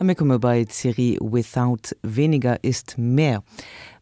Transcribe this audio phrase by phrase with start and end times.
[0.00, 3.42] Me komme bei Serie without weniger ist mehr.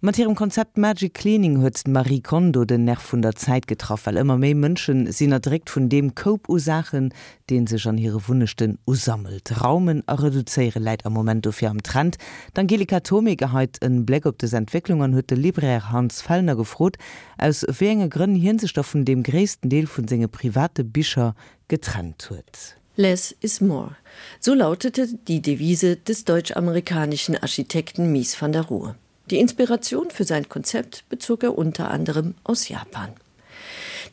[0.02, 4.18] Mat ihrem Konzept Magic Cleaning huet Marie Kondo den Nerv vun der Zeit getroffen, weil
[4.18, 7.14] immer méi Mënschen sinn er direkt vun dem Cope-Usachen,
[7.48, 9.62] den sech an ihre Wunnechten usammelt.
[9.64, 12.18] Raumen a reduzéiere am moment ofir am Trend.
[12.54, 16.98] Angelika Tomegeheit en Black op des Entwicklungen huet de Libraire Hans Fallner gefrot,
[17.38, 21.34] aus wege Gründen Hinsestoffen dem gréessten Deel vun senge private Bischer
[21.68, 22.76] getrennt huet.
[22.96, 23.94] Less is more.
[24.40, 28.94] So lautete die Devise des deutsch-amerikanischen Architekten Mies van der Ruhe.
[29.30, 33.10] Die Inspiration für sein Konzept bezog er unter anderem aus Japan.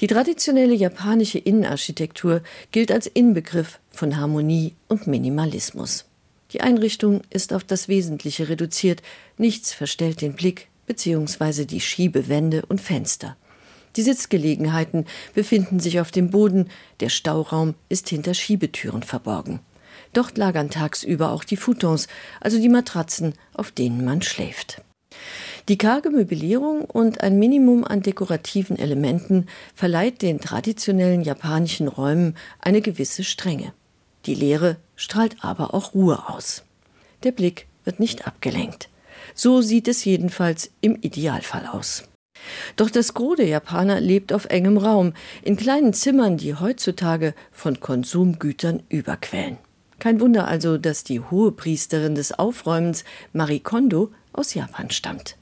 [0.02, 2.42] Die traditionelle japanische Innenarchitektur
[2.72, 6.06] gilt als Inbegriff von Harmonie und Minimalismus.
[6.52, 9.02] Die Einrichtung ist auf das Wesentliche reduziert,
[9.38, 11.66] nichts verstellt den Blick bzw.
[11.66, 13.38] die Schiebewände und Fenster.
[13.96, 19.60] Die Sitzgelegenheiten befinden sich auf dem Boden, der Stauraum ist hinter Schiebetüren verborgen.
[20.14, 22.08] Dort lagern tagsüber auch die Futons,
[22.40, 24.82] also die Matratzen, auf denen man schläft.
[25.70, 32.82] Die karge Möblierung und ein Minimum an dekorativen Elementen verleiht den traditionellen japanischen Räumen eine
[32.82, 33.74] gewisse Strenge.
[34.26, 36.64] Die Leere strahlt aber auch Ruhe aus.
[37.24, 38.90] Der Blick wird nicht abgelenkt.
[39.36, 42.04] So sieht es jedenfalls im Idealfall aus.
[42.76, 47.80] Doch das Gros der Japaner lebt auf engem Raum, in kleinen Zimmern, die heutzutage von
[47.80, 49.58] Konsumgütern überquellen.
[50.00, 55.38] Kein Wunder also, dass die hohe Priesterin des Aufräumens Marie Kondo aus Japan stammt.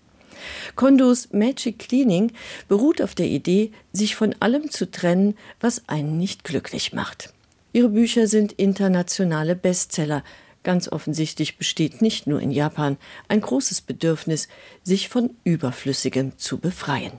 [0.75, 2.31] Kondos Magic Cleaning
[2.67, 7.33] beruht auf der Idee, sich von allem zu trennen, was einen nicht glücklich macht.
[7.73, 10.23] Ihre Bücher sind internationale Bestseller,
[10.63, 14.47] Ganz offensichtlich besteht nicht nur in Japan ein großes Bedürfnis,
[14.83, 17.13] sich von überflüssigem zu befreien.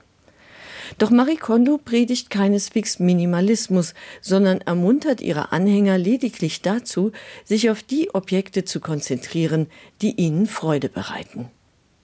[0.99, 7.13] Doch Marie Kondo predigt keineswegs Minimalismus, sondern ermuntert ihre Anhänger lediglich dazu,
[7.45, 9.67] sich auf die Objekte zu konzentrieren,
[10.03, 11.51] die ihnen Freude bereiten.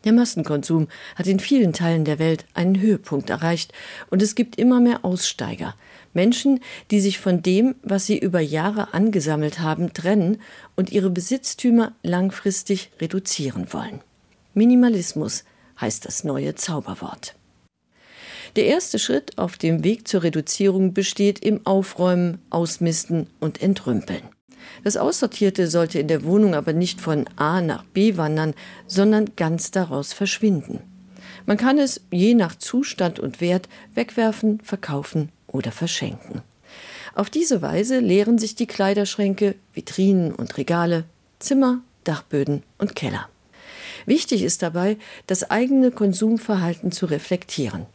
[0.04, 3.72] Der Massenkonsum hat in vielen Teilen der Welt einen Höhepunkt erreicht
[4.10, 5.74] und es gibt immer mehr Aussteiger,
[6.14, 6.60] Menschen,
[6.90, 10.40] die sich von dem, was sie über Jahre angesammelt haben, trennen
[10.76, 14.00] und ihre Besitztümer langfristig reduzieren wollen.
[14.54, 15.44] Minimalismus
[15.80, 17.34] heißt das neue Zauberwort.
[18.56, 24.22] Der erste Schritt auf dem Weg zur Reduzierung besteht im Aufräumen, Ausmisten und Entrümpeln.
[24.84, 28.54] Das Aussortierte sollte in der Wohnung aber nicht von A nach B wandern,
[28.86, 30.80] sondern ganz daraus verschwinden.
[31.46, 36.42] Man kann es je nach Zustand und Wert wegwerfen, verkaufen oder verschenken.
[37.14, 41.04] Auf diese Weise leeren sich die Kleiderschränke, Vitrinen und Regale,
[41.38, 43.28] Zimmer, Dachböden und Keller.
[44.06, 47.86] Wichtig ist dabei, das eigene Konsumverhalten zu reflektieren.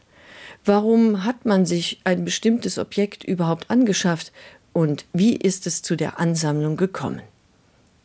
[0.64, 4.32] Warum hat man sich ein bestimmtes Objekt überhaupt angeschafft
[4.74, 7.22] und wie ist es zu der Ansammlung gekommen?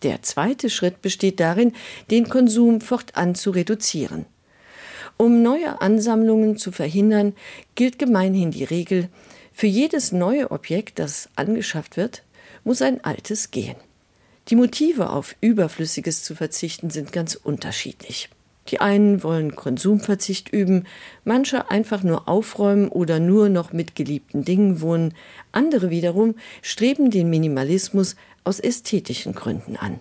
[0.04, 1.74] Der zweite Schritt besteht darin,
[2.10, 4.26] den Konsum fortan zu reduzieren.
[5.18, 7.34] Um neue Ansammlungen zu verhindern,
[7.76, 9.10] gilt gemeinhin die Regel,
[9.52, 12.24] für jedes neue Objekt, das angeschafft wird,
[12.64, 13.76] muss ein altes gehen.
[14.48, 18.30] Die Motive auf Überflüssiges zu verzichten sind ganz unterschiedlich.
[18.70, 20.86] Die einen wollen Konsumverzicht üben,
[21.24, 25.14] manche einfach nur aufräumen oder nur noch mit geliebten Dingen wohnen,
[25.52, 30.00] andere wiederum streben den Minimalismus aus ästhetischen Gründen an.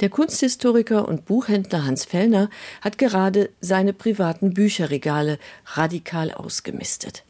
[0.00, 2.50] Der Kunsthistoriker und Buchhändler Hans Fellner
[2.80, 7.22] hat gerade seine privaten Bücherregale radikal ausgemistet.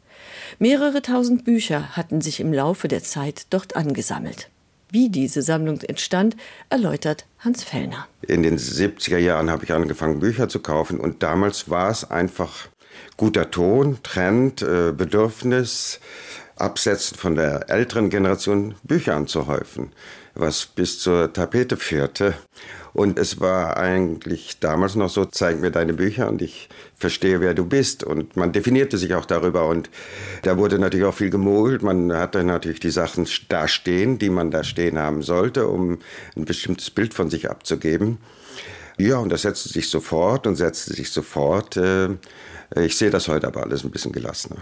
[0.57, 4.49] Mehrere tausend Bücher hatten sich im Laufe der Zeit dort angesammelt.
[4.91, 6.35] Wie diese Sammlung entstand,
[6.69, 8.07] erläutert Hans Fellner.
[8.21, 12.67] In den 70er Jahren habe ich angefangen, Bücher zu kaufen und damals war es einfach
[13.17, 15.99] guter Ton, Trend, äh, Bedürfnis,
[16.55, 19.91] Absetzen von der älteren Generation Bücher anzuhäufen,
[20.35, 22.33] was bis zur Tapete führte.
[22.93, 27.53] Und es war eigentlich damals noch so, zeig mir deine Bücher und ich verstehe, wer
[27.53, 28.05] du bist.
[28.05, 29.67] Und man definierte sich auch darüber.
[29.67, 29.89] Und
[30.43, 31.83] da wurde natürlich auch viel gemogelt.
[31.83, 35.99] Man hatte natürlich die Sachen da stehen, die man da stehen haben sollte, um
[36.37, 38.17] ein bestimmtes Bild von sich abzugeben.
[38.97, 41.75] Ja, und das setzte sich sofort und setzte sich sofort.
[41.75, 42.11] Äh,
[42.77, 44.61] ich sehe das heute aber alles ein bisschen gelassener.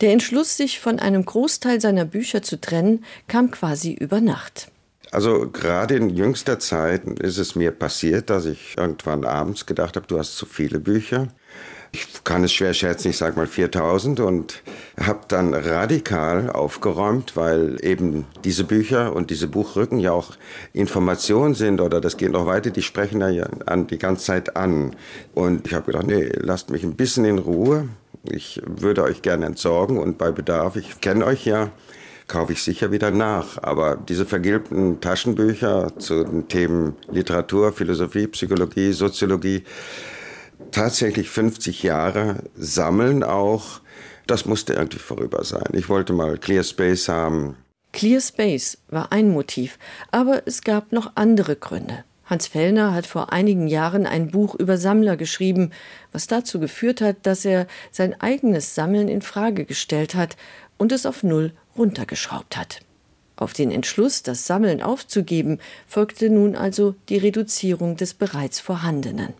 [0.00, 4.68] Der Entschluss, sich von einem Großteil seiner Bücher zu trennen, kam quasi über Nacht.
[5.14, 10.08] Also gerade in jüngster Zeit ist es mir passiert, dass ich irgendwann abends gedacht habe,
[10.08, 11.28] du hast zu viele Bücher.
[11.92, 14.64] Ich kann es schwer schätzen, ich sage mal 4000 und
[14.98, 20.32] habe dann radikal aufgeräumt, weil eben diese Bücher und diese Buchrücken ja auch
[20.72, 24.56] Informationen sind oder das geht noch weiter, die sprechen da ja an die ganze Zeit
[24.56, 24.96] an.
[25.34, 27.88] Und ich habe gedacht, nee, lasst mich ein bisschen in Ruhe.
[28.30, 31.70] Ich würde euch gerne entsorgen und bei Bedarf, ich kenne euch ja,
[32.26, 33.62] kaufe ich sicher wieder nach.
[33.62, 39.64] Aber diese vergilbten Taschenbücher zu den Themen Literatur, Philosophie, Psychologie, Soziologie,
[40.70, 43.80] tatsächlich 50 Jahre sammeln auch,
[44.26, 45.68] das musste irgendwie vorüber sein.
[45.72, 47.56] Ich wollte mal Clear Space haben.
[47.92, 49.78] Clear Space war ein Motiv,
[50.10, 52.04] aber es gab noch andere Gründe.
[52.26, 55.70] Hans Fellner hat vor einigen Jahren ein Buch über Sammler geschrieben,
[56.12, 60.36] was dazu geführt hat, dass er sein eigenes Sammeln in Frage gestellt hat
[60.78, 62.80] und es auf null runtergeschraubt hat.
[63.36, 69.34] Auf den Entschluss, das Sammeln aufzugeben, folgte nun also die Reduzierung des bereits vorhandenen.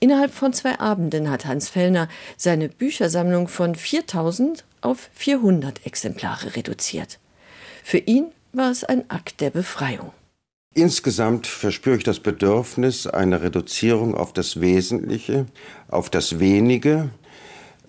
[0.00, 7.18] Innerhalb von zwei Abenden hat Hans Fellner seine Büchersammlung von 4000 auf 400 Exemplare reduziert.
[7.82, 10.12] Für ihn war es ein Akt der Befreiung.
[10.76, 15.46] Insgesamt verspüre ich das Bedürfnis einer Reduzierung auf das Wesentliche,
[15.86, 17.10] auf das wenige.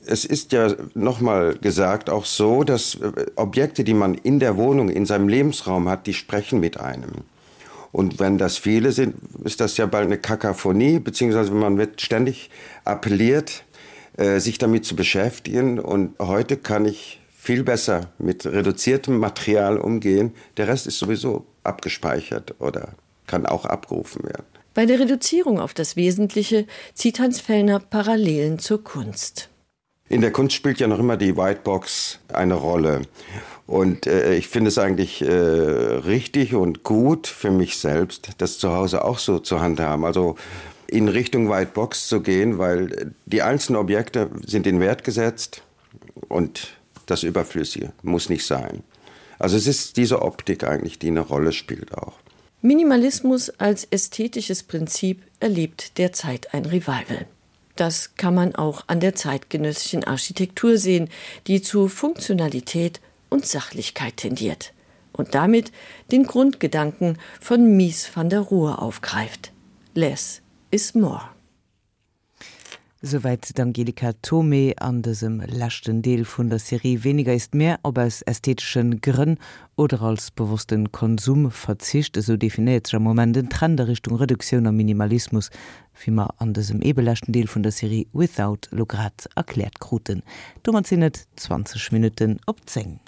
[0.05, 4.55] Es ist ja noch mal gesagt auch so, dass äh, Objekte, die man in der
[4.55, 7.23] Wohnung in seinem Lebensraum hat, die sprechen mit einem.
[7.91, 12.51] Und wenn das viele sind, ist das ja bald eine Kakaphonie, beziehungsweise man wird ständig
[12.83, 13.63] appelliert,
[14.15, 15.79] äh, sich damit zu beschäftigen.
[15.79, 20.33] Und heute kann ich viel besser mit reduziertem Material umgehen.
[20.57, 22.89] Der Rest ist sowieso abgespeichert oder
[23.27, 24.45] kann auch abgerufen werden.
[24.73, 29.50] Bei der Reduzierung auf das Wesentliche zieht Hans Fellner Parallelen zur Kunst.
[30.07, 33.01] In der Kunst spielt ja noch immer die Whitebox eine Rolle.
[33.65, 38.71] Und äh, ich finde es eigentlich äh, richtig und gut für mich selbst, das zu
[38.71, 40.06] Hause auch so zu handhaben.
[40.06, 40.35] Also
[40.88, 45.63] in Richtung Whitebox zu gehen, weil die einzelnen Objekte sind in Wert gesetzt
[46.27, 46.77] und
[47.07, 48.83] das Überflüssige muss nicht sein.
[49.39, 52.13] Also es ist diese Optik eigentlich, die eine Rolle spielt auch.
[52.61, 57.27] Minimalismus als ästhetisches Prinzip erlebt derzeit ein Revival.
[57.75, 61.09] Das kann man auch an der zeitgenössischen Architektur sehen,
[61.47, 64.73] die zu Funktionalität und Sachlichkeit tendiert
[65.11, 65.71] und damit
[66.11, 69.51] den Grundgedanken von Mies van der Ruhe aufgreift.
[69.93, 70.41] Less
[70.71, 71.34] is more.
[73.07, 77.04] Soweit Angelika Tome an diesem lachten Deel vun der Serie.
[77.04, 79.38] Weniger ist mehr, ob es ästhetischen Grinn
[79.75, 85.52] oder als bewussten Konsum verzicht, so definiert moment in Trendrichtung Reduktion am Minimalismus,
[86.04, 89.80] wie man an diesem ebelächten Deel von der Serie without Lograt erklärt
[90.72, 93.02] man sinnet 20 Minuten opzengen.